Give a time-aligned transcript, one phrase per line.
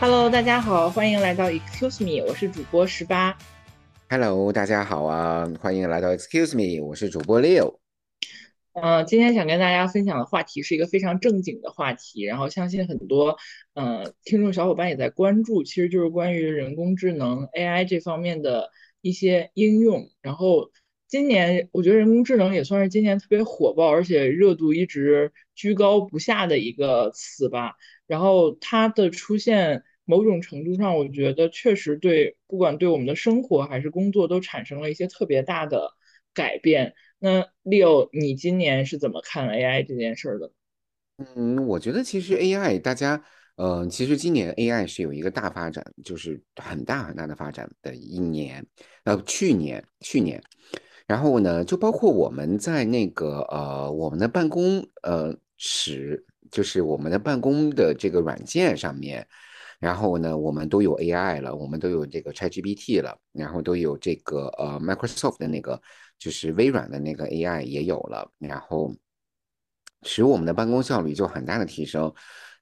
[0.00, 3.36] Hello，大家好，欢迎来到 Excuse Me，我是主播十八。
[4.10, 7.78] Hello，大家好啊，欢迎来到 Excuse Me，我是主播 Leo。
[8.72, 13.36] 呃，今天想跟大家分享的话题是一个非常正经的话题，然后相信很多
[13.74, 18.68] 呃听众小伙伴也在关注，其实就是关于人工智能 AI 这方面的
[19.00, 20.08] 一些应用。
[20.22, 20.70] 然后
[21.08, 27.74] 今年我觉得人工智能也算是今年特别火爆，而且热度一直居高不下的一个词吧。
[28.06, 35.92] 然后它的出现，某种程度上我觉得确实对不管对我们的生活还是工作都产生了一些特别大的
[36.34, 36.94] 改变。
[37.18, 40.52] 那 Leo，你今年是怎么看 AI 这件事儿的？
[41.34, 43.24] 嗯，我觉得其实 AI 大家，
[43.56, 48.66] 呃，其实今年 AI 是有一个大发展，就是很大很大的发展的一年。
[49.04, 50.42] 呃，去年去年，
[51.06, 59.26] 然后呢，就包括我们在那个呃我们的办公呃室，就是我们的办公的这个软件上面，
[59.80, 65.80] 然后呢，我们都有 AI 了，我们都有这个 ChatGPT 了，然后都有这个呃 Microsoft 的那个。
[66.18, 68.90] 就是微软的那个 AI 也有了，然后
[70.02, 72.10] 使我们的办公效率就很大的提升。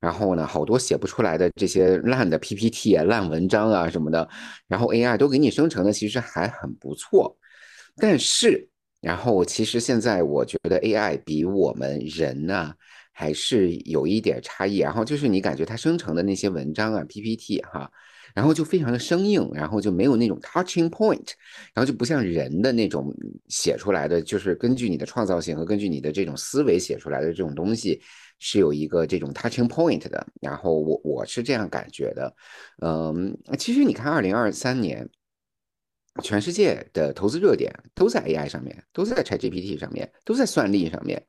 [0.01, 4.29] 然后呢，好多写不出来的这些烂的 PPT 啊、烂文章啊什么的，
[4.69, 7.37] 然后 AI 都给你生成的，其实还很不错。
[7.97, 8.69] 但是，
[9.01, 12.73] 然后其实现在我觉得 AI 比我们人呢
[13.13, 14.79] 还是有一点差异。
[14.79, 17.91] 然后就是你感觉它生成的那些文章啊、PPT 哈。
[18.35, 21.29] 然后就非常的生硬，然后就没有那种 touching point，
[21.73, 23.15] 然后就不像人的那种
[23.47, 28.03] 写出来的，就是根据你的创造性和根据你的这种思维写出来的这种东西，
[28.47, 30.27] 是有一个这种 touching point 的。
[30.43, 32.37] 然后我我是这样感觉的，
[32.83, 35.09] 嗯，其实你看，二零二三年，
[36.23, 41.27] 全世界的投资热点都在 AI 上面，都在 ChatGPT 上面，都在算力上面。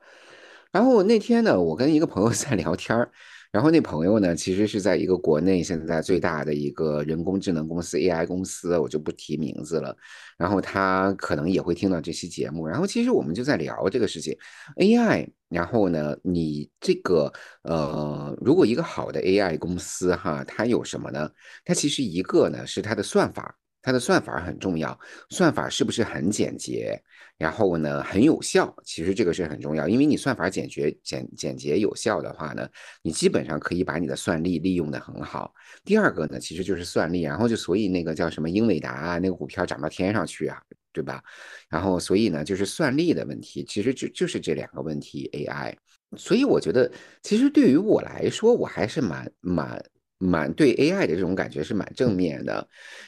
[0.74, 3.10] 然后那天呢，我跟一个朋友在聊天儿。
[3.56, 9.96] 然后那朋友呢，其实是在一个国内现在最大的一个人工智能公司 AI 公司，我就不提名字了。
[10.38, 12.68] 然后他可能也会听到这期节目。
[12.68, 14.38] 然后其实我们就在聊这个事情
[14.76, 15.30] ，AI。
[15.48, 21.30] 然后呢，你这个呃，如果一个好的 AI 公司哈，它有什么呢？
[21.64, 23.56] 它其实一个呢是它的算法。
[23.86, 27.00] 它的算法很重要，算法是不是很简洁？
[27.38, 28.76] 然后呢，很有效？
[28.84, 32.68] 其实这个是很重要，因为你算法简洁、简简洁有效的话呢，
[33.04, 35.54] 你基本上可以把你的算力利用的很好。
[35.84, 40.60] 第二个呢，其实就是算力，然后就所以那个叫什么英伟达啊，那个股票涨到天上去啊，
[40.92, 41.22] 对吧？
[41.70, 45.76] 然后所以呢，就是算力的问题，其实就就是这两个问题 AI。
[46.18, 46.92] 所以我觉得，
[47.22, 49.80] 其实对于我来说，我还是蛮蛮。
[50.18, 52.66] 蛮对 AI 的这种感觉是蛮正面的，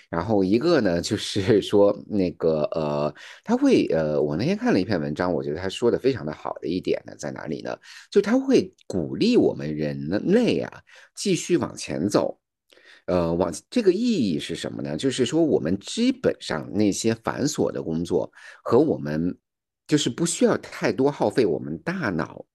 [0.09, 3.13] 然后一个呢就是说那个呃，
[3.45, 7.77] 他会呃，我那天看了一篇文章，我觉得他说的非常的好的一点呢在哪里呢？
[8.11, 10.81] 就他会鼓励我们人类啊
[11.15, 12.37] 继续往前走，
[13.05, 14.97] 呃，往这个意义是什么呢？
[14.97, 18.29] 就是说我们基本上那些繁琐的工作
[18.63, 19.37] 和我们
[19.87, 22.45] 就是不需要太多耗费我们大脑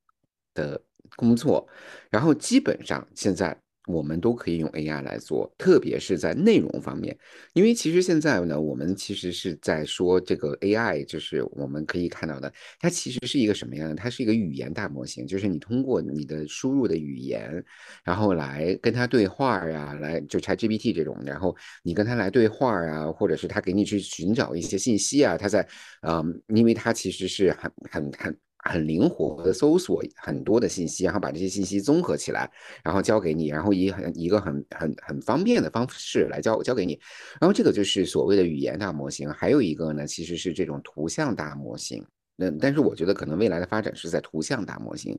[0.52, 0.78] 的
[1.16, 1.66] 工作，
[2.10, 3.58] 然后基本上现在。
[3.86, 7.16] 我们都可以用 AI 来做，特别是在内容方面，
[7.52, 13.94] 因为其实现在呢，我们其实是在说这个 AI，就是我们可以看到的，它其实是一个什么样的？
[13.96, 17.64] 它是一个语言大模型，就是你通过你的输入的语言，
[18.04, 25.66] 然后来跟它对话呀，来就 ChatGPT 这种，然后你跟它来对话呀，或者是它给你去寻找一些信息啊，它在，
[26.02, 28.36] 嗯，因为它其实是很很很。
[28.62, 32.50] 很灵活的搜索很多的信息，然后把这些信息综合起来，
[32.82, 36.98] 然后交给你，然后以很一个很很很方便的方式来交交给你，
[37.40, 39.28] 然后这个就是所谓的语言大模型。
[39.30, 42.04] 还有一个呢，其实是这种图像大模型。
[42.36, 45.18] 那但是我觉得可能未来的发展是在图像大模型，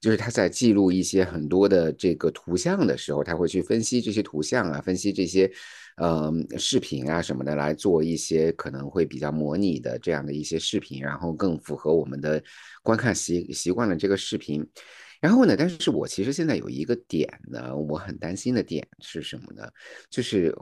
[0.00, 5.50] 就是它在记录一些很多的这个图像的时候，它会去分析这些图像啊，分析这些。
[6.00, 12.40] 嗯，视频啊什么的来做一些可能会比较模拟的这样的一些视频，然后更符合我们的
[12.84, 14.64] 观看习习惯的这个视频。
[15.20, 19.68] 然后呢，但是我其实现在有一个点呢，我很担心的点是什么呢？
[20.08, 20.56] 就是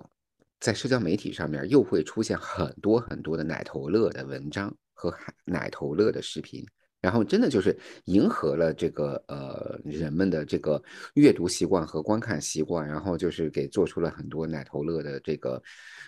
[0.59, 5.15] 在社交媒体上面又会出现很多很多的奶头乐的文章和
[5.45, 6.67] 奶头乐的视频。
[7.03, 7.77] 然后真的就是
[8.07, 10.83] 迎合了这个呃人们的这个
[11.15, 15.63] 阅读习惯和观看习惯，然后就是给做出了很多奶头乐的这个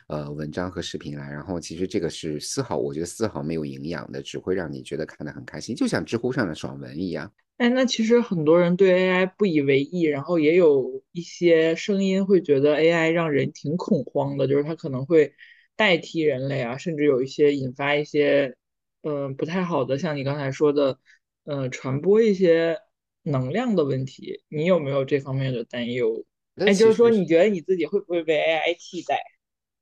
[0.08, 1.30] 呃文章和视频来。
[1.30, 7.32] 然后其实这个是丝毫我觉得丝毫没有营养的，只会让你觉得看得很开心，就像知乎上的爽文一样。
[7.58, 15.32] 哎，那其实很多人对 AI 不以为意，然后也有一些声音会觉得 AI 让人挺恐慌的，就是它可能会
[15.76, 18.56] 代替人类啊，甚至有一些引发一些
[19.02, 20.98] 嗯不太好的，像你刚才说的，
[21.44, 22.78] 呃，传播一些
[23.22, 26.24] 能量的问题，你有没有这方面的担忧？
[26.56, 29.16] 哎，就是说，你觉得你自己会不会被 AI 替代？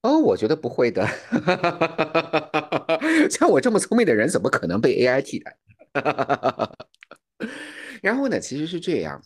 [0.02, 1.06] 哦，我觉得不会的。
[3.30, 5.56] 像我这么聪明的人，怎么可能被 AI 替代？
[8.02, 9.22] 然后呢，其实是这样。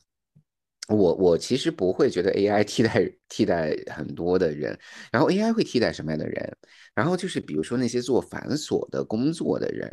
[0.88, 4.76] 我我其实不会觉得 AI 替代替代很多的人，
[5.12, 6.56] 然后 AI 会替代什么样的人？
[7.00, 9.88] 然后就是比如说那些做繁琐的工作的人，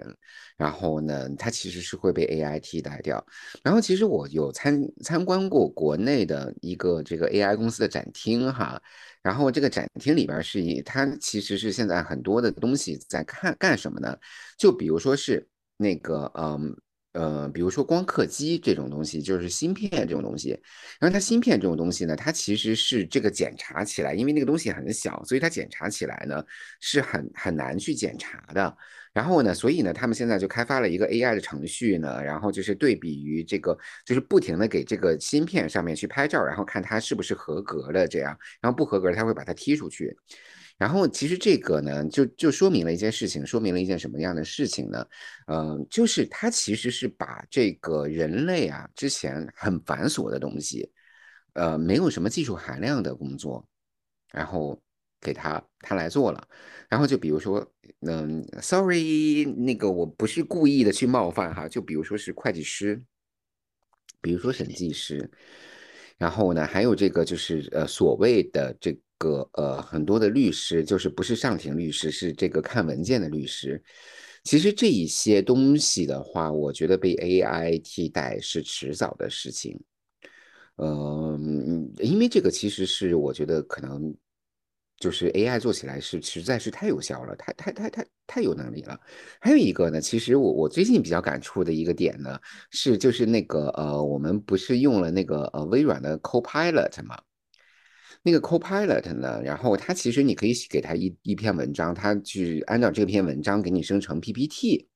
[0.57, 3.25] 然后呢，他其实是会被 AI 替代掉。
[3.63, 8.81] 然后其实我有参参观过国内的一个这个 AI 公司的展厅哈，
[9.21, 14.13] 然后这个展厅里边是以它其实是现在很多的东西在看干什么呢？
[14.57, 16.75] 就比如说是那个嗯。
[17.13, 20.50] 呃，比如说光刻机这种东西，就是芯片这种东西。
[21.00, 26.44] 然后它芯片这种东西呢，它其实是这个检查起来，因为那个东西很小，所以它检查起来呢
[26.80, 28.77] 是很很难去检查的。
[29.13, 33.75] 然后呢，所以呢，他们现在就开发了一个 AI 的程序呢，然后就是对比于这个，
[34.06, 40.15] 就是不停的给这个芯片上面去拍照，然后看它是不是合格的这样，然后不合格，它会把它踢出去。
[40.77, 45.07] 然后其实这个呢，就就说明了一件事情，说明了一件什么样的事情呢？
[45.47, 50.91] 嗯，就是它其实是把这个人类啊之前很繁琐的东西，
[51.53, 53.68] 呃，没有什么技术含量的工作，
[54.31, 54.79] 然后
[55.19, 56.47] 给他他来做了。
[56.88, 63.01] 然后就比如说，嗯，sorry，那个我不是故意的去冒犯哈，就比如说是会计师，
[64.21, 65.27] 比如说审计师，
[66.19, 68.95] 然后呢，还有这个就是呃所谓的这。
[69.17, 73.81] 个呃，很多的律师就是不是上庭律师，是这个看文件的律师。
[74.43, 79.77] 其实这一些东西的话，我觉得被 AI 替代是迟早的事情。
[80.77, 84.15] 嗯，因为这个其实是我觉得可能
[84.99, 88.97] 就是 AI 做起来是实在是太有效了，太太太太太有能力了。
[89.41, 92.39] 还有一个呢，其实我我最近比较感触的一个点呢，
[92.71, 97.17] 是就是那个呃，我们不是用了那个呃微软的 Copilot 吗？
[98.27, 99.41] 那个 Copilot 呢？
[99.41, 104.89] 然后它其实你可以给它一一篇文章，它去按照这篇文章给你生成 PPT。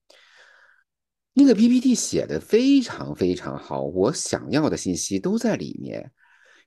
[1.33, 6.11] 那个 PPT 写的非常非常好，我想要的信息都在里面。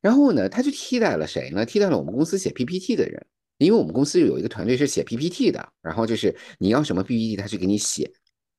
[0.01, 1.67] 然后呢，它就替代了谁呢？
[1.67, 3.27] 替代了我们公司写 PPT 的人，
[3.59, 5.69] 因为我们公司有一个团队是写 PPT 的。
[5.83, 8.11] 然后就是你要什么 PPT，他去给你写，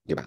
[0.06, 0.24] 对吧？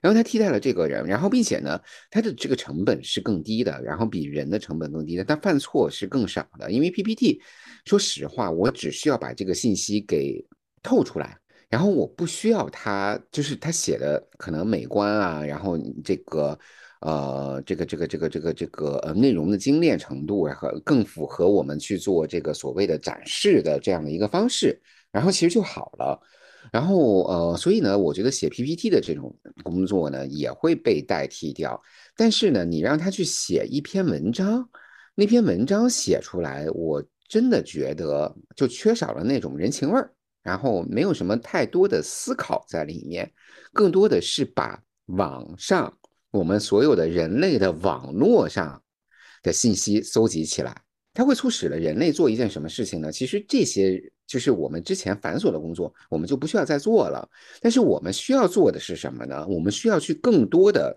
[0.00, 1.80] 然后他替代了这个人，然后并且呢，
[2.10, 6.70] 他的这个成本是更低的，然后比人的成本更低的，但犯错是更少的。
[6.70, 7.40] 因为 PPT，
[7.84, 10.44] 说实话，我只需要把这个信息给
[10.82, 11.36] 透出来，
[11.68, 16.58] 然后我不需要他，就是他写的可能美观啊，然后这个
[17.00, 24.80] 呃，这个这个这个这个这个呃内容的精炼程度和更符合我们去做这个所谓的展示的这样的一个方式，
[25.12, 26.20] 然后其实就好了。
[26.72, 31.80] 然后呃，所以呢，我觉得写 PPT 的这种工作呢也会被代替掉。
[32.16, 34.68] 但是呢，你让他去写一篇文章，
[35.14, 40.12] 那篇文章写出来，我真的觉得就缺少了那种人情味儿，
[40.42, 43.30] 然后没有什么太多的思考在里面，
[43.72, 45.96] 更多的是把网上
[46.30, 48.82] 我们所有的人类的网络上
[49.42, 50.82] 的信息搜集起来。
[51.14, 53.10] 它会促使了人类做一件什么事情呢？
[53.10, 57.28] 其实这些就是我们之前繁琐的工作，我们就不需要再做了。
[57.60, 59.44] 但是我们需要做的是什么呢？
[59.48, 60.96] 我们需要去更多的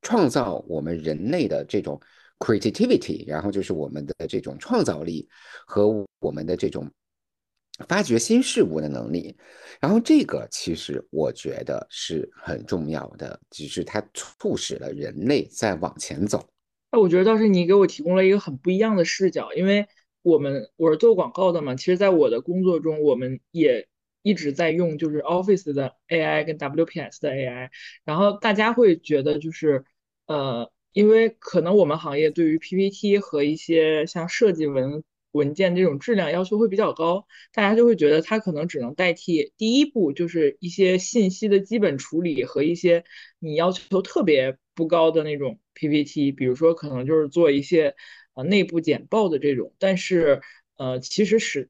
[0.00, 2.00] 创造我们人类的这种
[2.38, 5.28] creativity，然后就是我们的这种创造力
[5.66, 5.86] 和
[6.20, 6.90] 我们的这种
[7.86, 9.36] 发掘新事物的能力。
[9.78, 16.48] 然后这个其实我觉得是很重要的，就是它促使了人类在往前走。
[16.92, 19.86] 那我觉得倒是你给我提供了一个很不一样的视角，因为
[20.22, 23.88] 我们我是做广告的嘛，其实在我的工作中，我们也
[24.22, 27.70] 一直在用就是 Office 的 AI 跟 WPS 的 AI，
[28.04, 29.84] 然后大家会觉得就是
[30.26, 43.04] 呃，因为可能我们行业对于 PPT 和一些像设计文文件这种质量要求会比较高，大家就会觉得它可能只能代替第一步，就是一些信息的基本处理和一些
[43.38, 47.94] 你要求特别不高的那种 PPT，比如说可能就是做一些
[48.34, 50.40] 呃内部简报的这种，但是
[50.76, 51.68] 呃其实是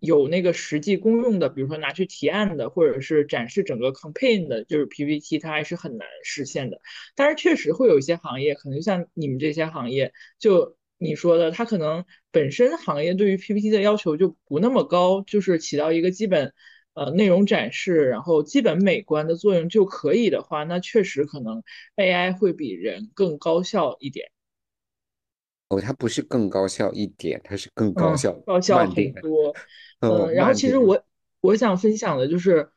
[0.00, 6.80] 有那个实际公用的，比如说拿去提案的，或者是展示整个 campaign 的，就是 PPT，它还是很难实现的。
[7.16, 16.54] 但是确实会有一些行业，可能像你们这些行业，就你说的，它可能本身行业对于 PPT 的要求就不那么高，就是起到一个基本
[16.94, 21.64] 呃内容展示，然后基本美观的作用就可以的话，那确实可能
[21.96, 24.30] AI 会比人更高效一点。
[25.68, 29.54] 哦，它不是更高效一点，它是更高效，高效很多。
[30.00, 31.02] 嗯，然后其实我
[31.40, 32.70] 我想分享的就是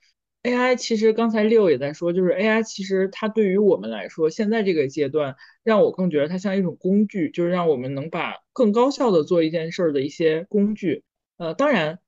[0.43, 11.03] AI，其实刚才六也在说，就是 AI 其实它对于我们来说，现在这个阶段让我更觉得它像一种工具，就是让我们能把更高效的做一件事儿的一些工具。
[11.37, 11.99] 呃，当然，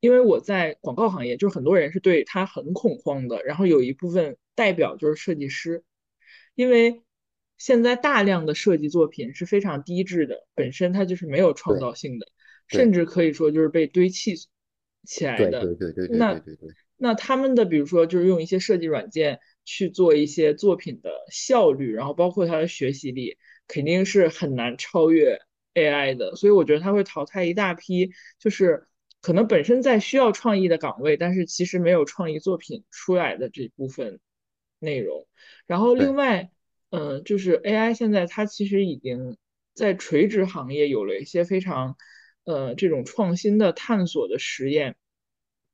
[0.00, 5.84] 因为我在广告行业，就是很多人是对它很恐慌的，然后有一部分代表就是设计师，
[6.54, 7.02] 因为
[7.58, 12.26] 现在大量的设计作品是非常低质的，本身它就是没有创造性的，
[12.68, 14.34] 甚至可以说就是被堆砌。
[15.04, 16.42] 起来的，对对对对对那
[16.96, 23.38] 那他们的比如说就是用一些设计软件去做一些作品的效率，然后包括它的学习力，
[23.68, 25.40] 肯定是很难超越
[25.74, 28.86] AI 的，所以我觉得它会淘汰一大批，就是
[29.22, 34.20] 可能本身在需要创意的岗位，但是其实没有创意作品出来的这部分
[34.78, 35.26] 内容。
[35.66, 36.50] 然后另外，
[36.90, 39.36] 嗯，就是 AI 现在它其实已经
[39.74, 41.96] 在垂直行业有了一些非常。
[42.44, 44.96] 呃，这种创新的探索的实验，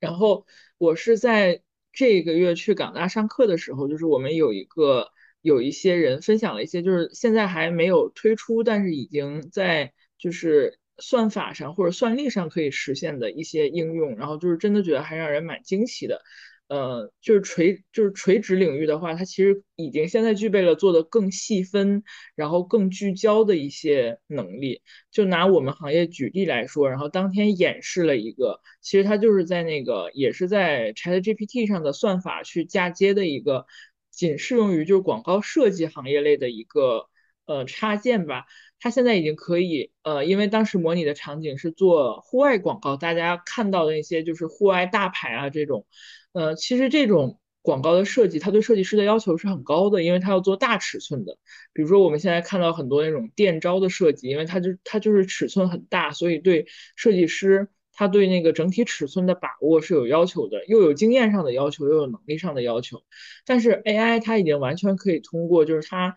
[0.01, 0.45] 然后
[0.77, 16.23] 我是在这个月去港大上课的时候，就是我们有一个有一些人分享了一些，就是现在还没有推出，但是已经在就是算法上或者算力上可以实现的一些应用，然后就是真的觉得还让人蛮惊奇的。
[16.67, 22.03] 呃，就是垂就是垂直领域的话，它其实已经现在具备了做的更细分，
[22.35, 24.81] 然后更聚焦的一些能力。
[25.11, 33.67] 就拿我们行业举例来说，然后当天演示了一个，其实它就是在那个也是在 ChatGPT 上的算法去嫁接的一个，
[34.11, 37.09] 仅适用于就是广告设计行业类的一个
[37.45, 38.47] 呃插件吧。
[38.81, 45.87] 它现在已经可以呃，因为当时模拟的场景是做户外广告，大家看到的那些就是户外大牌啊这种。
[46.35, 51.39] 呃，其实这种广告的设计，它对设计师的要求是很高的，因为它要做大尺寸的。
[51.73, 63.03] 比如说我们现在看到很多那种电招的设计，因为它就它就是尺寸很大，所以对设计师他对那个整体尺寸的把握是有要求的，又有经验上的要求，又有能力上的要求。
[63.47, 66.17] 但是 AI 它已经完全可以通过，就是它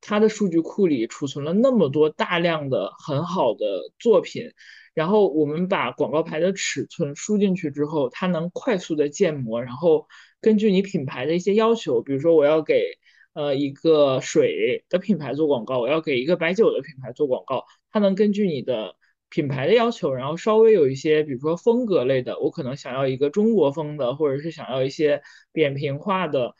[0.00, 4.52] 它的数据库里储存了那么多大量的很好的作品。
[4.98, 10.08] 然后我们把广告牌的尺寸输进去之后，它能快速的建模，然后
[10.40, 12.98] 根据你品牌的一些要求，比如说我要给
[13.32, 18.96] 呃一个水的品牌做广告，我要给一个白酒的品牌做广告，它能根据你的
[19.28, 26.56] 品牌的要求，然后稍微有一些，比如说风格类的，我可能想要一个中国风的，或者是想要一些扁平化的，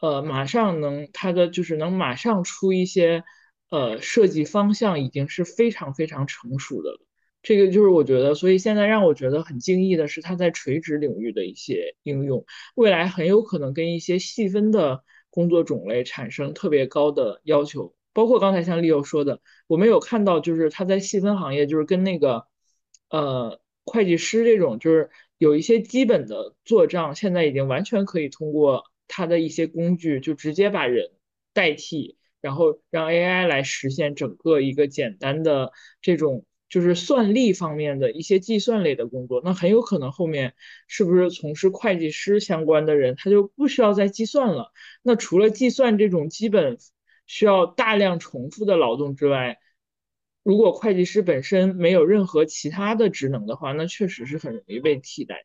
[0.00, 3.24] 呃，马上能它的就是能马上出一些
[3.70, 7.00] 呃设计方向，已经是非常非常成熟的了。
[7.42, 12.44] 这个就是我觉得，所以现在让我觉得很惊异的是，它在垂直领域的一些应用，
[12.76, 17.96] 未来很有可能跟一些细分的工作种类产生特别高的要求。
[18.12, 22.46] 包括刚才像 Leo 说的，我们有看到，就是它在细分行业，就是跟那个
[23.10, 31.10] 呃会计师这种，就是有一些基本的做账，现在已经完全可以通过它的一些工具，就直接把人
[31.52, 36.44] 代替，然后让 AI 来实现整个一个简单的这种。
[36.72, 40.54] 就是算力方面的一些计算类的工作，那很有可能后面
[40.88, 44.72] 是不是从事会计师相关的人，他就不需要再计算了。
[45.02, 46.78] 那除了计算这种基本
[47.26, 49.58] 需要大量重复的劳动之外，
[50.42, 55.44] 如果会计师本身没有任何其他的职能的话，那确实是很容易被替代。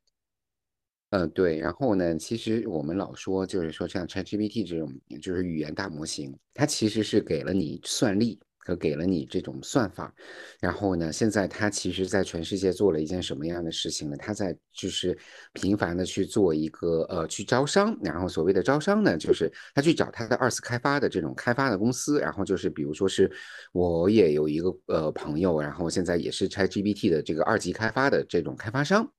[1.09, 1.59] 嗯，对。
[1.59, 8.39] 然后呢，其实我们老说，就是说像 ChatGPT 这种，就是语言大模型，它其实是给了你算力。
[8.67, 10.13] 和给了你这种算法，
[10.59, 14.17] 然后呢，现在他其实在全世界做了一件什么样的事情呢？
[14.17, 15.17] 他在就是
[15.53, 23.31] 频繁的去做一个呃去招商，然后所谓的招商呢，就是他去找他的二次开发的这种开发的公司，然后就是比如说是
[23.71, 29.09] 我也有一个呃朋友，然后现在也是 ChatGPT 的这个二级开发的这种开发商，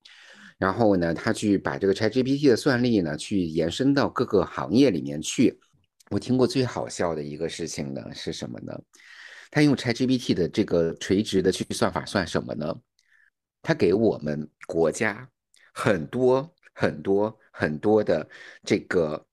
[0.59, 5.59] 然后呢，他去把这个 ChatGPT 的算力呢去延伸到各个行业里面去。
[6.11, 8.73] 我听过最好笑的一个事情呢是什么呢？
[9.51, 12.75] 他用 ChatGPT 的这个垂直的去算法算什么呢？
[13.61, 15.27] 他给我们国家
[15.73, 18.29] 很多很多很多的
[18.63, 19.25] 这个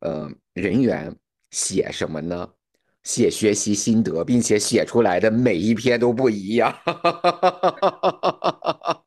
[0.00, 1.16] 呃人员
[1.50, 2.50] 写什么呢？
[3.02, 6.76] 写学习心得，并且写出来的每一篇都不一样。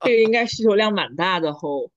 [0.02, 1.92] 这个应该需求量蛮大的吼。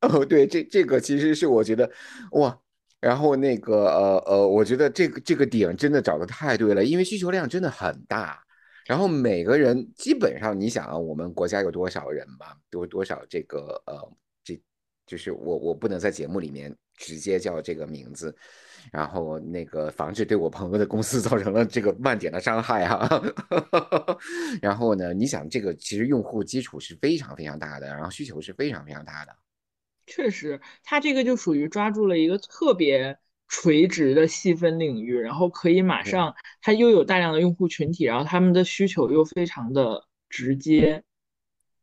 [0.00, 1.90] 哦，对，这这个其实是我觉得
[2.32, 2.60] 哇。
[3.04, 8.42] 然后那个呃呃，我觉得这个这个点真的找的太对了，因为需求量真的很大。
[8.86, 12.56] 然后每个人基本上，你想啊，我们国家有多少人吧？
[12.70, 14.10] 多多少这个呃，
[14.42, 14.58] 这
[15.06, 18.34] 就是我我不能在节目里面直接叫这个名字，
[18.90, 23.22] 然后那个防止对我朋友的公司 造成了这个慢点的伤害哈。
[24.62, 29.36] 然后呢，你想这个其实用户基础是非常非常大的，然后需求是非常非常大的。
[30.06, 33.18] 确实，它这个就属于抓住了一个特别
[33.48, 41.02] 垂直的细分领域，然后可以马，上，它又有大量的用户群体，然后他们的需求又非常的直接。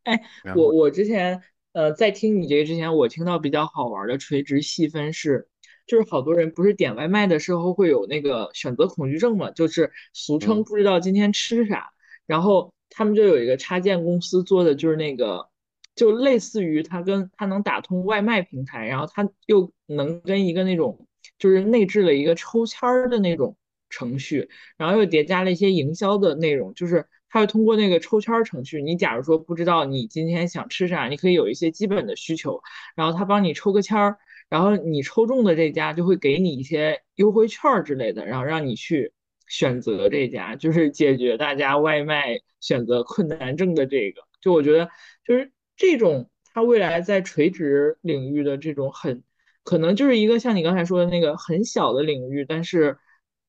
[0.03, 0.21] 哎，
[0.55, 1.41] 我我之前
[1.73, 5.47] 呃在听你这个之前，我听到比较好玩的垂直细分是，
[5.85, 11.91] 就是好多人不是点外卖的时候会有那个选择恐惧症嘛，就是俗称嗯不知道今天吃啥，
[12.25, 15.47] 然后他们就有一个插件公司做的就是那个，
[15.95, 21.07] 就类似于它跟它能打通外卖平台，然后它又能跟一个那种
[21.37, 23.57] 就是内置了一个抽签儿的那种
[23.89, 24.49] 程序。
[24.77, 32.61] 然后又叠加了一些营销的内容，就是它会通过那个抽签儿程序，你假如说不知道你今天想吃啥，你可以有一些基本的需求，
[32.95, 34.17] 然后它帮你抽个签儿，
[34.49, 39.13] 然后你抽中的这家就会给你一些优惠券之类的，然后让你去
[39.47, 44.21] 选择这家，就是解决大家外卖选择困难症的这个。
[44.41, 44.89] 就我觉得，
[45.25, 49.23] 就是这种它未来在垂直领域的这种很
[49.63, 52.99] 可能就是一个像你刚才说的那个很小的领域，但是，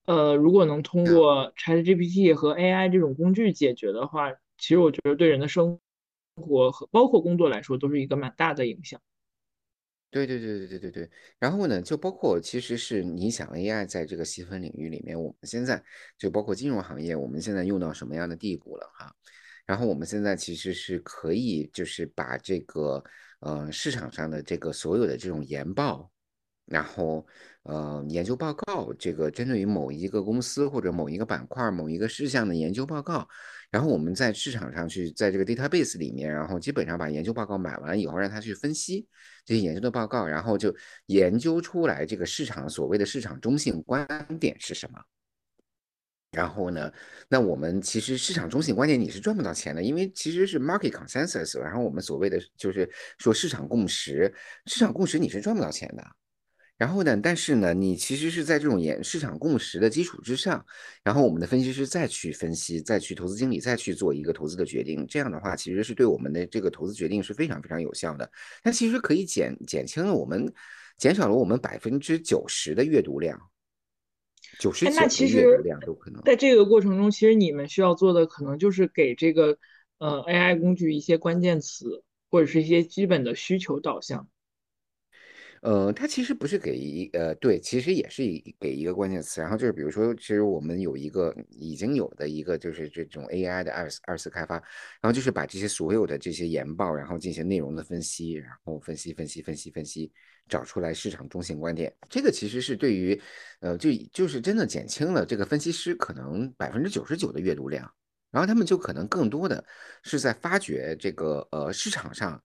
[0.06, 5.78] 呃，如果能通过 ChatGPT 和 AI 这种工具解决的话，其实我觉得对人的生
[6.36, 8.98] 活和包括工作来说都是一个蛮大的影响。
[10.10, 15.82] 对对对对对对对，然后呢，就包括其实是你想 AI 在这个细分领域里面，我们现在
[16.16, 19.14] 就包括金融行业，我们现在用到什么样的地步了哈？
[19.66, 23.02] 然后我们现在其实是可以就是把这个
[23.40, 26.11] 呃市场上的这个所有的这种研报，
[26.66, 27.26] 然后
[27.62, 33.26] 呃研究报告，这个针对于某一个公司或者某一个板块某一个事项的研究报告。
[33.71, 39.07] 然后我们在市场上去，在这个 database 里面，然后基本上把研究报告买完以后，让他去分析
[39.47, 40.75] 这些研究的报告，然后就
[41.07, 44.07] 研究出来这个市场所谓的市场中性观
[44.38, 45.00] 点是什么。
[46.32, 46.90] 然后呢，
[47.28, 54.34] 那我们其实市场中性观点你是赚不到钱的，因为其实是 market consensus，然后我们所谓的就是说市场共识，
[54.66, 56.02] 市场共识你是赚不到钱的。
[56.78, 60.64] 然后呢，但是呢，你其实是在这种研市场共识的基础之上，
[61.04, 68.28] 然后我们的分析师再去分析，再去投资经理再去做一个投资的决定，这样的话其实是对我们的这个投资决定是非常非常有效的。
[68.64, 70.52] 它其实可以减减轻了我们，
[70.97, 73.38] 减少了我们百分之九十的阅读量，
[74.62, 76.22] 九十哎，那九的阅读其实量都可能。
[76.22, 79.58] 在这个过程中，其实你们需要做的可能就是给这个
[79.98, 84.28] 呃 AI 工具一些关键词，或者是一些基本的需求导向。
[85.62, 100.12] 呃，它其实不是给一呃，对，其实也是一给一个关键词，然后就是比如说，其实我们有一个已经有的一个就是这种 AI 的二次二次开发，然后就是把这些所有的这些研报，然后进行内容的分析，然后分析分析分析分析，
[100.48, 101.94] 找出来市场中性观点。
[102.10, 103.22] 这个其实是对于
[103.60, 107.88] 呃，就就是真的减轻了这个分析师可能百分之九十九的阅读量，
[108.32, 109.64] 然后他们就可能更多的
[110.02, 112.42] 是在发掘这个呃市场上，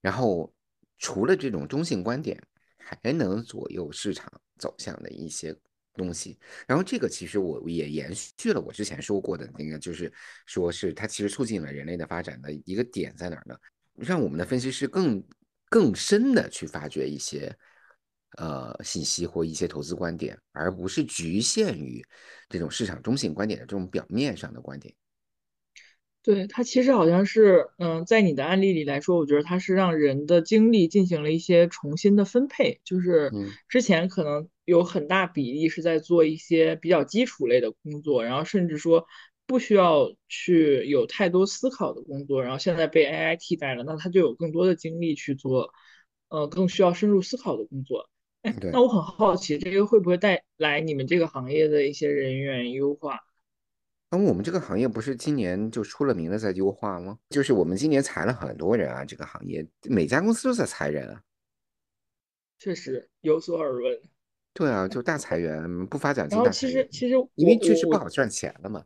[0.00, 0.50] 然后
[0.98, 2.42] 除了这种中性观点。
[2.84, 5.56] 还能左右市场走向的一些
[5.94, 6.38] 东西。
[6.66, 10.12] 然后这个其实我也延续了我之前说过的那个，就是
[10.46, 13.56] 说是它其实促进了人类的发展的一个点在哪儿呢？
[13.94, 15.24] 让我们的分析师更
[15.70, 17.56] 更深的去发掘一些
[18.38, 22.04] 呃信息或一些投资观点，而不是局限于
[22.48, 24.92] 这种市场中性观点的这种表面上的观点。
[26.24, 39.06] 对，它其实好像是，嗯，在你的案例里来说，我觉得它是让人的精力进行了一些重新的分配，就是嗯，之前可能有很大比例是在做一些比较基础类的工作，然后甚至说
[39.46, 45.74] 不需要去有太多思考的工作，然后现在被 AI 替代了，那他就有更多的精力去做，
[46.30, 48.08] 呃，更需要深入思考的工作。
[48.40, 48.80] 哎，那。
[48.80, 53.20] 我很好奇，这个会不会带来你们这个行业的一些人员优化？
[54.16, 57.18] 那我们这个行业不是今年就出了名的在优化吗？
[57.30, 61.20] 就是我们今年裁了很多人啊，这个行业每家公司都在裁人啊。
[62.60, 64.00] 确实有所耳闻。
[64.52, 68.84] 对啊，就大裁员，不发奖金然后大裁员，其实其实因为确实不好赚钱了嘛。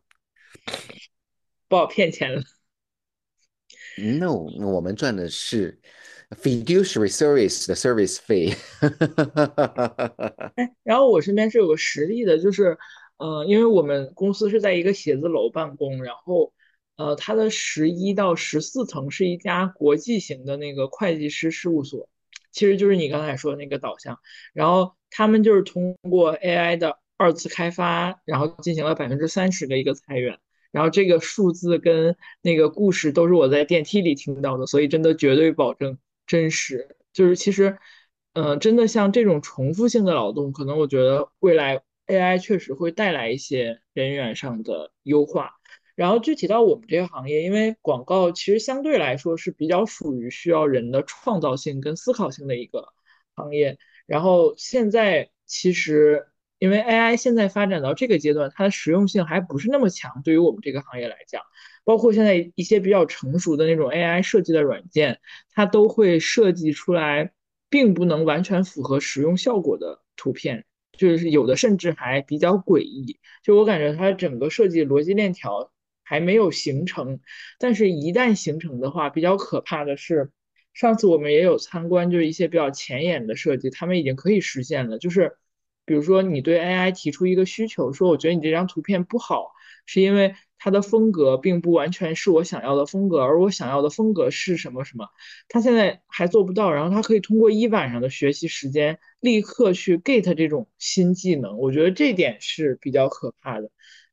[1.68, 2.42] 不好骗钱了。
[3.98, 4.32] No，
[4.66, 5.78] 我们赚的是
[6.30, 8.54] fiduciary service 的 service 费。
[10.54, 12.78] 哎，然后我身边是有个实例的，就是，
[13.18, 16.52] 呃，因为我们公司是在一个写字楼办公，然后，
[16.96, 22.08] 呃，它的十一到十四层是一家国际型的那个会计师事务所，
[22.52, 24.18] 其实就是你刚才说的那个导向，
[24.52, 30.38] 然后他们就是通过 AI 的二次开发，然后进行了百分之三十的一个裁员，
[30.70, 36.96] 然后这个数字跟那个故事都是我在电梯里听到的，所以真的绝对保证真实。
[37.12, 37.78] 就是其实。
[38.34, 45.52] 嗯，呃真的像这种重复性的劳动，可能我觉得未来 AI 确实会带来一些人员上的优化。
[45.94, 52.88] 然后具体到我们这个行业，因为广告其实相对来说是比较属于需要人的创造性跟思考性的一个
[53.34, 53.78] 行业。
[54.06, 56.28] 然后现在其实
[56.60, 61.42] 因为 AI 现在发展到这个阶段，它的实用性还不是那么强，对于我们这个行业来讲，
[61.84, 65.20] 包括现在一些比较成熟的那种 AI 设计的软件，
[65.52, 67.32] 它都会设计出来
[67.68, 70.64] 并不能完全符合实用效果的图片。
[70.98, 75.72] 就是有的甚至还比较诡异，就我感觉它整个设计逻辑链条
[76.04, 77.20] 还没有形成，
[77.58, 80.30] 但是一旦形成的话，比较可怕的是，
[80.74, 85.38] 上次我们也有参观，就是一些比较前沿的设计，他们已经可以实现了，就是
[85.86, 89.52] 比如说你对 AI 提出一个需求，说我觉得你这张图片不好，
[89.86, 90.34] 是因为。
[90.58, 95.08] 它的风格并不完全是我想要的风格，而我想要的风格是什么什么，
[95.48, 96.72] 他现在还做不到。
[96.72, 101.58] 然后他可以通过一晚上的学习时间，立刻去 get 这种新技能。
[101.58, 103.70] 我觉得这点是比较可怕的，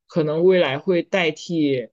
[0.07, 1.89] 可能未来会代替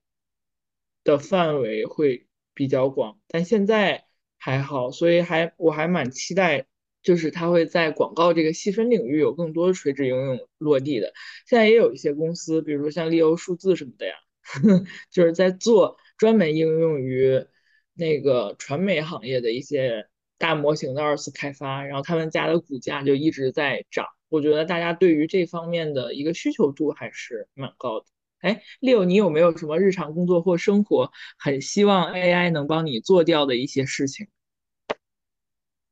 [1.03, 4.05] 的范围会比较广，但现在
[4.37, 6.67] 还好，所以还我还蛮期待，
[7.01, 11.11] 就是它会在广告这个细分领域有更多垂直应用落地的。
[11.47, 14.13] 现在也有一些公司，比如说像利欧数字什么的呀。
[15.09, 17.45] 就是在做专门应用于
[17.93, 24.07] 那个传媒行业的一些大模型的二次开发，然后他们家的股价就一直在涨。
[24.29, 28.07] 我觉得大家对于这方面的一个需求度还是蛮高的。
[28.39, 34.27] 哎，Leo，你有没有什么日常工作或生活很希望 AI 能帮你做掉的一些事情？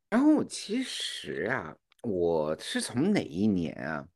[0.10, 4.08] 然后其实啊，我是从哪一年啊？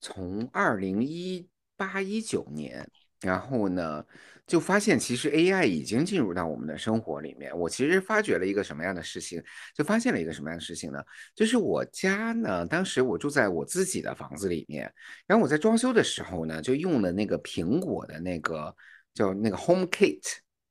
[0.00, 1.48] 从二零一。
[1.78, 2.86] 八一九年，
[3.22, 4.04] 然后呢，
[4.46, 7.56] 就发现其实 AI 已经进入到我们的生活里面。
[7.56, 9.42] 我其实发觉了一个什么样的事情，
[9.76, 11.00] 就发现了一个什么样的事情呢？
[11.36, 14.92] 就是我家呢，当时我住在我自己的房子里面，
[15.26, 18.74] 然后我在装修的时候呢，就用了那个苹果的那个
[19.14, 20.20] 叫那个 Home Kit，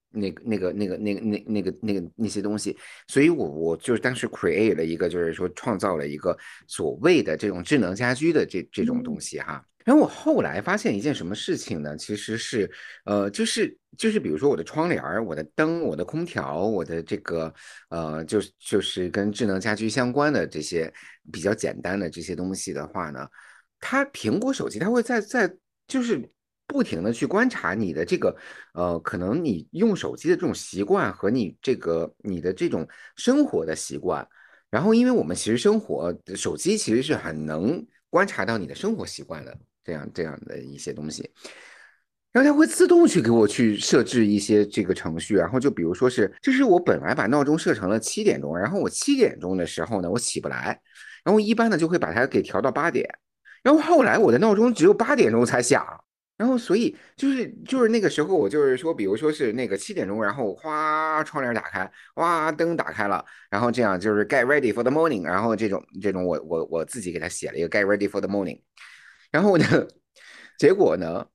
[0.10, 9.64] 那个那个那个那个那那个那个那些东西，所以我我就是当时 create 了一个，就是说创造了一个所谓的这种智能家居的这这种东西哈。
[9.88, 11.96] 然后我后来发现一件什么事情呢？
[11.96, 12.70] 其实是，
[13.06, 17.54] 呃，就是就是，比如说我的窗帘、我的灯、我的空调、我的这个，
[17.88, 20.94] 呃，就是就是跟智能家居相关的这些
[21.32, 23.26] 比较简单的这些东西的话呢，
[23.80, 25.56] 它苹果手机它会在在
[25.88, 26.30] 就是
[26.68, 28.36] 不停的去观察你的这个，
[28.74, 34.28] 呃，可能你用手机的这种习惯和你这个你的这种生活的习惯，
[34.70, 39.58] 然后因为我们其实生活手机其实是很能观察到你的生活习惯的。
[39.88, 41.32] 这样这样的一些东西，
[42.34, 50.78] 然后它会自动去给我去设置一些这个程序，然后就比如说是，就是我本来把闹钟设成了七点钟，然后我七点钟的时候呢，我起不来，
[51.24, 53.10] 然后一般呢就会把它给调到八点，
[53.64, 55.86] 然后后来我的闹钟只有八点钟才响，
[56.36, 68.60] 然后所以就是就是那个时候我就是说，比如说是那个七点钟，然后哗窗帘打开，哇灯打开了，然后这样就是 get ready for the morning，然后这种这种我我我自己给他写了一个 get ready for the morning。
[69.38, 69.66] 然后呢，
[70.58, 71.28] 结果呢，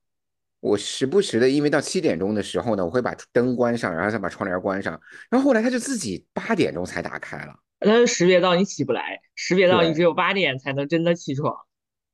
[0.59, 11.55] 我时不时的，因为到七点钟的时候呢，我会把灯关上，然后再把窗帘关上，然后后来它就自己八点钟才打开了，它就识别到你起不来，识别到你只有八点才能真的起床。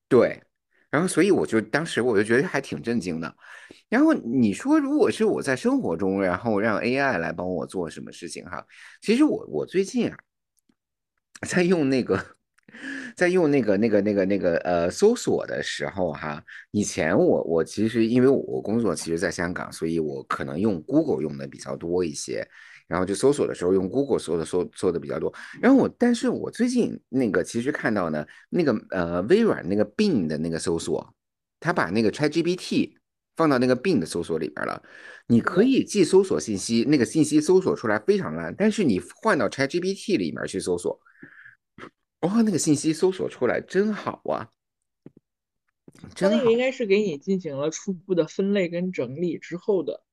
[0.08, 0.44] 对，
[0.92, 3.36] 然后所以我就当时我就觉得还挺震惊的。
[3.88, 8.64] 然后你说，如果是我在生活中，然后让 AI 来帮我做什么事情哈？
[9.02, 10.18] 其实我我最近啊，
[11.48, 12.24] 在用那个。
[13.20, 22.48] 在用那个、那个、那个、那个呃搜索的时候哈，以前我我其实因为我工作其实在香港，所以我可能用 Google 用的比较多一些，
[22.88, 25.34] 然后就搜索的时候用 Google 搜的搜搜的比较多。
[25.62, 31.14] 然后我，但是我最近那个其实看到呢，那个呃微软那个 Bing 的那个搜索，
[31.60, 32.94] 它把那个 ChatGPT
[33.36, 34.82] 放到那个 Bing 的搜索里边了。
[35.28, 40.98] 你可以既搜索信息，那个信息搜索出来非常烂，但是你换到 ChatGPT 里面去搜索。
[42.22, 44.50] 哇，那个信息搜索出来真好啊！
[46.14, 50.04] 真那个应该是给你进行了初步的分类跟整理之后的。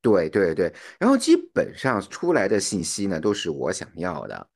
[0.00, 4.48] 对对对，然后基本上出来的信息呢都是我想要的。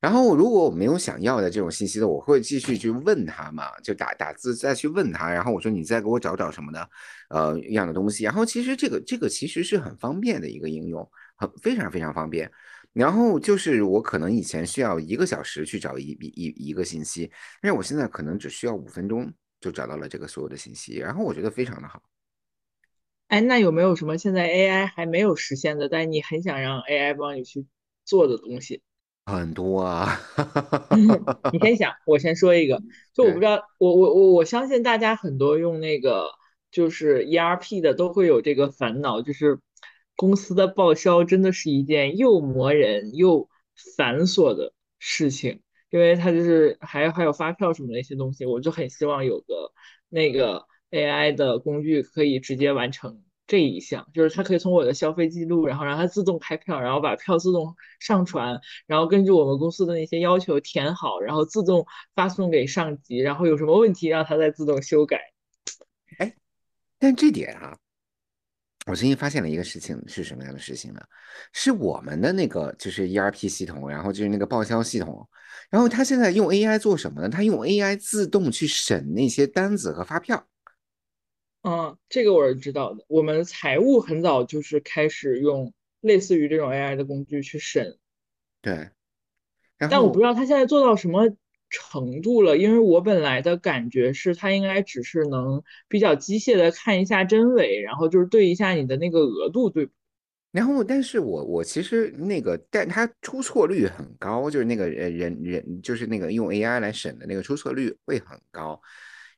[0.00, 5.32] 然后如果我没有想要的这种信息的，我会继续去问他嘛，就打打字再去问他。
[5.32, 6.90] 然后我说你再给我找找什么的，
[7.30, 8.24] 呃，一样的东西。
[8.24, 12.50] 然后其实这个这个其实是很方便的一个应用，很非常非常方便。
[12.92, 22.02] 然后就是我可能以前需要一个小时去找一一一个信息，但是我现在可能只需要五分钟就找到了这个所有的信息，然后我觉得非常的好。
[23.28, 27.66] 哎，那有没有什么现在 AI 还没有实现的，但你很想让 AI 帮你去
[28.04, 28.82] 做的东西？
[29.24, 30.20] 很多啊，
[31.52, 32.82] 你先想，我先说一个，
[33.14, 36.26] 就我不知道，我我我我相信大家很多用那个
[36.72, 39.60] 就是 ERP 的都会有这个烦恼，就是
[40.16, 43.48] 公司的报销真的是一件又磨人又
[43.96, 49.72] 繁琐的事情，因为它就是还还有发票什么的一些东西，我就很希望有个
[50.08, 53.22] 那个 AI 的工具可以直接完成。
[53.44, 65.20] 这一项就是它可以从我的消费记录，然后让它自动开票，然后把票自动上传，然后根据我们公司的那些要求填好，然后自动发送给上级，然后有什么问题让它再自动修改。
[66.18, 66.34] 哎，
[66.98, 67.76] 但这点啊，
[68.86, 71.00] 我最近发现了一个事情，是什么样的事情呢？
[71.52, 75.28] 是我们的那个就是 ERP 系统，然后就是那个报销系统，
[75.70, 77.28] 然后它现在用 AI 做什么呢？
[77.28, 80.48] 它用 AI 自动去审那些单子和发票。
[81.62, 83.04] 嗯，这个我是知道的。
[83.06, 87.98] 我们财务很早就是开始用类似于这种 AI 的工具去审，
[88.60, 88.90] 对。
[89.78, 91.28] 但我不知道他现在做到什么
[91.72, 99.88] 程度了，因为我本来的感觉是它应该只是能比较机械的看一下真伪，然后就是对一下你的那个额度，对。
[100.52, 108.80] 然后，但是我我其实那个，但它出错率很高，就是那个人人人就是那个用 AI 来审的那个出错率会很高。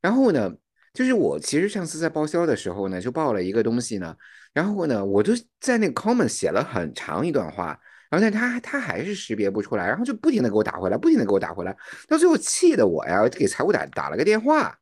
[0.02, 0.52] 然后呢？
[0.92, 4.16] 就是我其实上次在报销的时候呢，就报了一个东西呢，
[4.52, 7.76] 然后呢，我就在那个 comment 写了很长一段话，
[8.10, 11.76] 然后但他他还是识别不出来，然后就不停的给我打回来，不停的给我打回来，
[12.08, 14.78] 到最后气的我呀，给财务打打了个电话。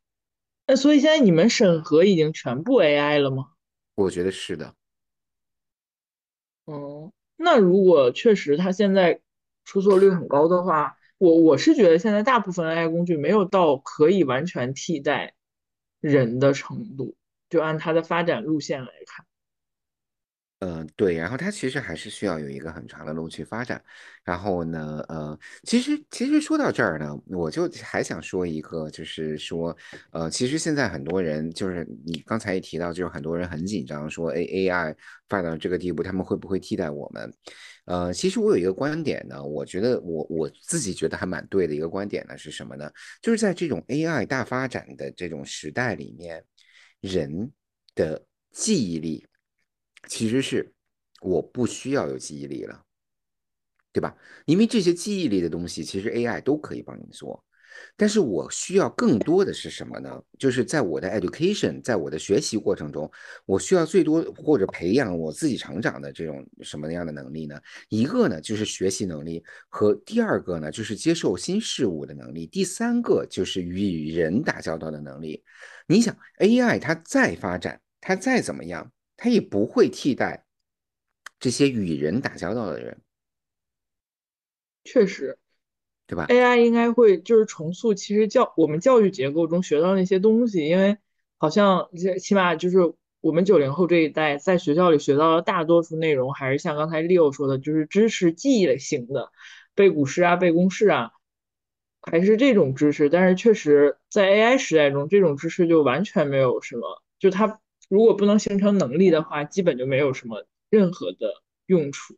[0.67, 3.47] 那所以现在你们审核已经全部 AI 了吗？
[3.95, 4.73] 我觉得是的。
[6.65, 9.19] 哦，那如果确实他现在
[9.65, 15.33] 出错率很高的话，我我是觉得现在大部分 AI 工具没有到可以完全替代。
[15.99, 17.15] 人的程度，
[17.49, 19.25] 就按它的发展路线来看，
[20.63, 23.83] 嗯，对，然后它其实还是需要有一个很长的路去发展。
[24.23, 29.75] 然后呢，呃，其实其实说到这儿呢，我就还想说一个，就是说，
[30.11, 34.95] 呃，其实现在很多人就是你刚才也提到，就是很多人很紧张，说 A A I
[35.27, 37.33] 发展到这个地步，他们会不会替代我们？
[37.83, 42.89] 呃，其实我有一个观点呢，我觉得我我自己觉得还蛮对的一个观点呢，是什么呢？
[43.21, 46.41] 就是在这种 AI 大发展的这种时代里面，
[47.01, 47.51] 人
[47.95, 49.25] 的记忆力
[50.07, 50.71] 其实是
[51.21, 52.83] 我不需要有记忆力了，
[53.91, 54.15] 对吧？
[54.45, 57.43] 因为这些记忆力的东西，其实 AI 都可以帮你做。
[57.97, 60.21] 但是我需要更多的是什么呢？
[60.37, 63.11] 就是在我的 education，在我的学习过程中，
[63.47, 67.59] 我需要最多或者培养我自己成长的这种什么样的能力呢？
[67.89, 75.43] 一个呢就是学习能力，和第二个呢就是接受新事物的能力，第三个就是与人打交道的能力。
[75.87, 80.45] 你想 AI 它再发展，它再怎么样，它也不会替代
[81.39, 83.01] 这些与人打交道的人。
[84.83, 85.37] 确实。
[86.05, 90.97] 对吧？AI 应该会就是重塑其实教我们教育结构中学到那些东西，因为
[91.37, 99.31] 好像起码就是我们九零后这一代在学校里学到的大多数内容，还是像刚才 Leo 说的，就是知识记忆类型的，
[99.75, 101.13] 背古诗啊、背公式啊，
[102.01, 103.09] 还是这种知识。
[103.09, 112.15] 但是确实在 AI 时代中，这种知识就完全没有什么，就它如果不能形成能力的话，基本就没有什么任何的用处。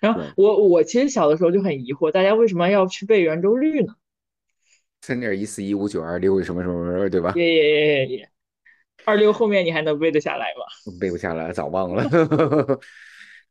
[0.00, 3.94] 然后我我其实小的时候就很疑惑，大家为什么要去背圆周率呢？
[5.00, 7.32] 三点一四一五九二六什么什么什么，对吧？
[7.36, 8.28] 耶耶耶耶耶！
[9.04, 10.92] 二六后面你还能背得下来吗？
[11.00, 12.04] 背不下来，早忘了。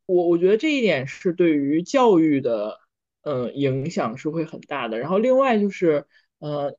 [0.06, 2.77] 我我觉得这一点是对于教育的
[3.23, 4.99] 呃影响是会很大的。
[4.99, 6.06] 然后另外就是
[6.39, 6.77] 呃，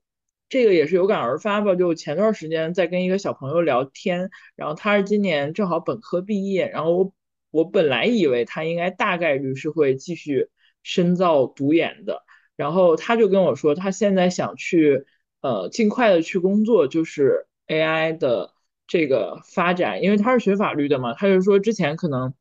[0.53, 1.75] 这个也是有感而发吧。
[1.75, 7.13] 就前段时间在跟一个小朋友聊天，然后他是今年正好本科毕业，然后我。
[7.53, 10.49] 我本来以为他应该大概率是会继续
[10.83, 12.23] 深造读研的，
[12.57, 15.05] 然后他就跟我说，他现在想去
[15.43, 18.55] 呃尽快的去工作，就是 AI 的
[18.87, 22.33] 这个发展，因为他是学法律的嘛，他就说之前可能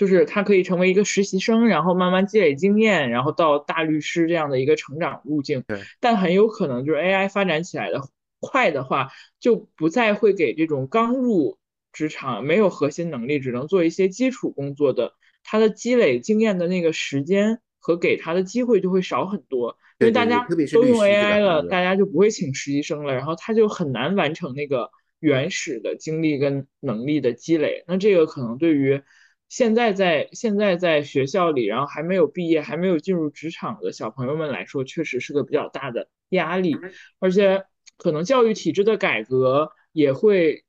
[0.00, 5.62] 就是他可以成为一个实习生，然后慢慢积累经验，然后到大律师这样的一个成长路径，
[6.00, 8.00] 但很有可能就是 AI 发展起来的
[8.40, 11.58] 快的话，就不再会给这种刚入。
[11.92, 27.82] 职场没有核心能力，只能做一些基础工作的，他的积累经验的那个时间和给他的机会就会少很多，因为大家都用 AI 了，大家就不会请实习生了，然后他就很难完成那个原始的精力跟能力的积累。
[27.88, 29.02] 那这个可能对于
[29.50, 36.74] 现在在现在在学校里，然后还没有毕业、还没有进入职场的小朋友们来说，确实是个比较大的压力，
[37.18, 37.66] 而且
[37.98, 40.64] 可能教育体制的改革也会。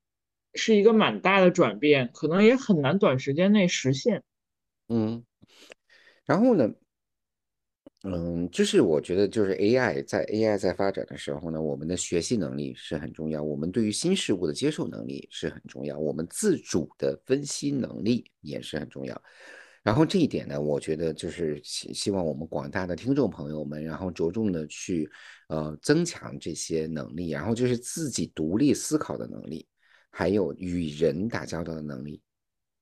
[0.54, 4.22] 是一个蛮大的转变，可能也很难短时间内实现。
[4.89, 5.24] 嗯，
[6.26, 6.74] 然后呢，
[8.04, 19.22] 嗯，就是我觉得，就是 AI 在 AI 在发展的时候呢，我们的学习能力是很重要，我们对于新事物的接受能力是很重要，我们自主的分析能力也是很重要。
[19.84, 25.08] 然后这一点呢，我觉得就是希希望我们广大的听众朋友们，然后着重的去
[25.50, 29.68] 呃增强这些能力，然后就是自己独立思考的能力，
[30.10, 32.20] 还有与人打交道的能力。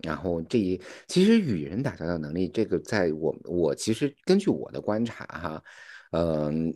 [0.01, 5.63] 然后这一其实与人打交道能力，这个在我我其实根据我的观察哈，
[6.12, 6.73] 嗯，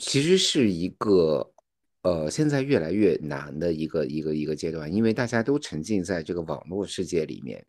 [0.00, 1.52] 其实是一个
[2.00, 7.62] 呃现在越来越难的一个一个一个阶段，因为大家都沉浸在这个网络世界里面，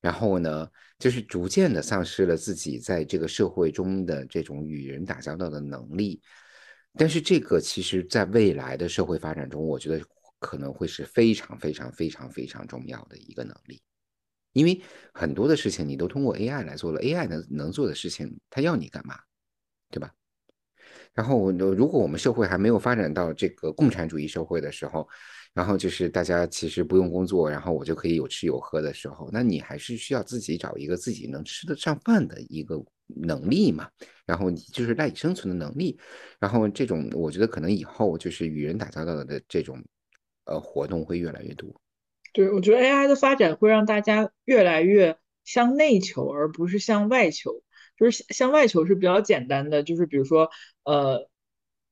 [0.00, 0.68] 然后呢，
[0.98, 6.20] 就是逐渐的丧失了自己在这个社会中的这种与人打交道的能力。
[6.96, 10.04] 但是这个其实在未来的社会发展中，我觉得
[10.40, 13.80] 可能会是非常非常非常非常重要的一个能力。
[14.54, 14.80] 因为
[15.12, 19.18] 很多的事情你都通过 AI 来做了，AI 能能做的事情，它要你干嘛，
[19.90, 20.10] 对吧？
[21.12, 25.08] 然后如果我们社会还没有发展到这个共产主义社会的时候，
[25.52, 33.88] 然后就是大家其实不用工作，然后我就可以有吃有喝的时候，那你还是需要自己找一个自己能吃得上饭的一个能力嘛，
[34.26, 35.98] 然后你就是赖以生存的能力，
[36.40, 39.80] 然后这种我觉得可能以后就是与人打交道的这种
[40.46, 41.72] 呃活动会越来越多。
[42.34, 47.62] 对，我觉得 AI 的发展会让大家越来越向内求，而不是向外求。
[47.96, 50.50] 就是向外求是比较简单的，就是比如说，
[50.82, 51.28] 呃，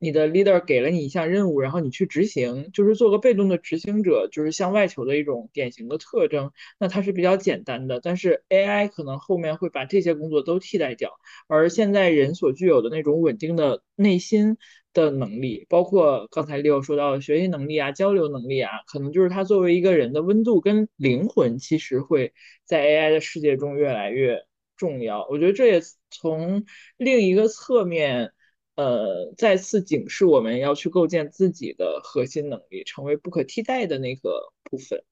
[0.01, 6.51] 你的 leader 给了你一项任务，然后你去执行，就是做个被动的执行者，就是向外求的一种典型的特征。
[6.81, 11.13] 那它是比较简单的，但是 AI 可能后面会把这些工作都替代掉，
[11.47, 14.57] 而现在人所具有的那种稳定的内心。
[14.93, 22.33] 的能力，包括刚才六说到的学习能力啊、交流能力啊，可能就是他作为一个人的温度跟灵魂，其实会
[22.65, 24.45] 在 AI 的世界中越来越
[24.77, 25.27] 重要。
[25.29, 26.65] 我觉得这也从
[26.97, 28.33] 另一个侧面，
[28.75, 35.03] 呃，再次警示我们要去构建自己的核心能力，成为不可替代的那个部分。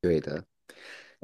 [0.00, 0.44] 对的。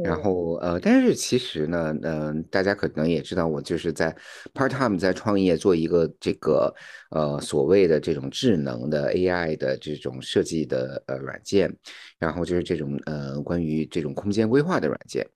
[0.04, 4.14] 然后呃，但是其实呢，嗯，大家可能也知道，我就是在
[4.52, 6.74] part time 在创业做一个这个
[7.10, 11.72] 呃所谓的这种智能的 AI 的这种设计的呃软件，
[12.18, 15.26] 然后就是这种呃关于这种空间规划的软件。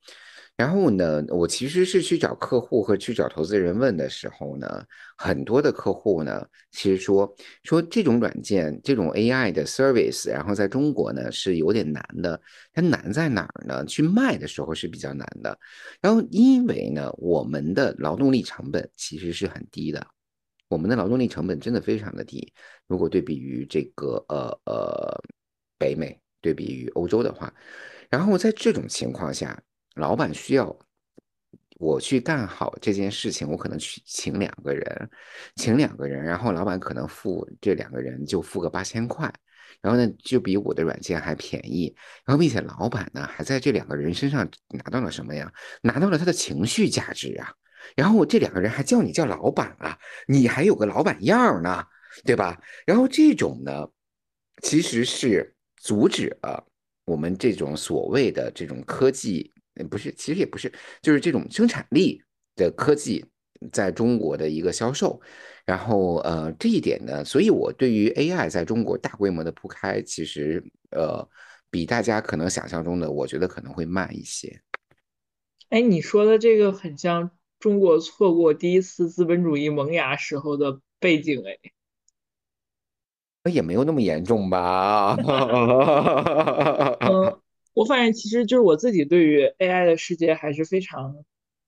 [0.56, 4.82] 然后呢，我其实是去找客户和去找投资人问的时候呢，
[5.14, 12.40] 很多的客户呢，其实说说这种软件，这种 AI 的 service，然后在中国呢是有点难的。
[12.72, 13.84] 它难在哪儿呢？
[13.84, 15.58] 去卖的时候是比较难的。
[16.00, 20.06] 然后因为呢，我们的劳动力成本其实是很低的，
[20.68, 22.50] 我们的劳动力成本真的非常的低。
[22.86, 25.22] 如果对比于这个呃呃
[25.76, 27.52] 北美，对比于欧洲的话，
[28.08, 29.62] 然后在这种情况下。
[29.96, 30.74] 老板需要
[31.78, 35.10] 我去干好这件事情，我可能去请两个人，
[35.56, 39.30] 请两个人，然后老板可能付这两个人就付个八千块，
[39.82, 45.52] 然后呢就比我的软件还便宜，然后并且老板呢还在这两个人身上拿到了什么呀？
[45.82, 47.52] 拿到了他的情绪价值啊，
[47.94, 51.84] 然后这两个人还叫你叫老板啊，你还有个老板样呢，
[52.24, 52.58] 对吧？
[52.86, 53.86] 然后这种呢，
[54.62, 56.66] 其实是阻止了
[57.04, 59.52] 我们这种所谓的这种科技。
[59.84, 62.22] 不是，其实也不是，就是这种生产力
[62.54, 63.24] 的科技
[63.72, 65.20] 在中国的一个销售，
[65.64, 71.28] 然后呃这一点呢，所以我对于 AI 在中国大规模的铺开，其实呃
[71.70, 74.60] 比大家可能想象中的，我觉得可能会慢一些。
[75.70, 81.42] 哎，你说的这个很像中国错过第一次资本主义萌芽时候的背景，
[83.42, 85.16] 哎，也没有那么严重吧？
[87.00, 87.40] 嗯。
[87.76, 91.14] 我发现，其实就是我自己对于 AI 的世界还是非常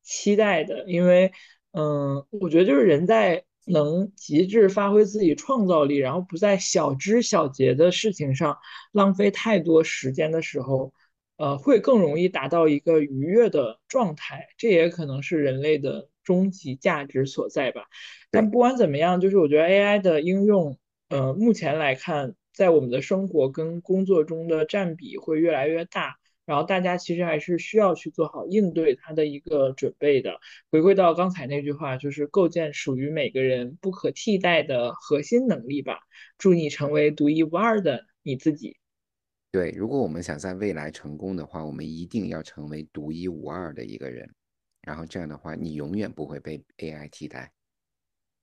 [0.02, 1.30] 期待的，因为，
[1.72, 8.56] 嗯，我觉得就是人在能极致发挥自己创造力，然后不在小枝小节的事情上
[8.90, 10.94] 浪费太多时间的时候，
[11.36, 14.48] 呃，会更容易达到一个愉悦的状态。
[14.56, 17.82] 这也可能是人类的终极价值所在吧。
[18.30, 20.78] 但不管怎么样，就是我觉得 AI 的应用，
[21.10, 22.34] 呃，目前来看。
[22.58, 30.40] 在我们的生活跟工作中的占比会越来越大，然后大家其实还是需要去做好应对它的一个准备的。
[30.68, 36.00] 回归到刚才那句话，就是构建属于每个人不可替代的核心能力吧。
[36.36, 38.76] 祝你成为独一无二的你自己。
[39.52, 44.28] 对，如果我们想在未来成功的话，我们一定要成为独一无二的一个人，
[44.82, 47.52] 然后这样的话，你永远不会被 AI 替代。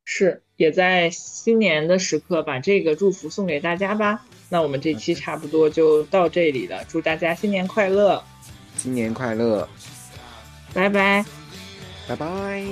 [0.06, 4.24] 是，也在新年的时刻把这个祝福送给大家吧。
[4.50, 8.24] 那我们这期差不多就到这里了，祝大家新年快乐！
[8.78, 9.68] 新年快乐！
[10.74, 11.26] 拜拜！
[12.08, 12.64] 拜拜！